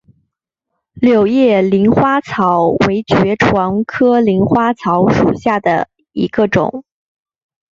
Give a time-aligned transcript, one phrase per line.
[0.99, 6.83] 柳叶鳞花草为爵床科鳞花草属下的一个种。